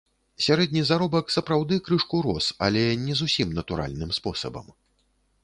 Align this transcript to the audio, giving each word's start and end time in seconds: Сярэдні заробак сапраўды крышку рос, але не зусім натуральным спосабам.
Сярэдні 0.43 0.81
заробак 0.91 1.25
сапраўды 1.35 1.77
крышку 1.89 2.23
рос, 2.27 2.49
але 2.69 2.83
не 3.05 3.13
зусім 3.21 3.53
натуральным 3.61 4.11
спосабам. 4.21 4.67